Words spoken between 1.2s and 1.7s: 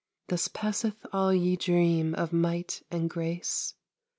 ye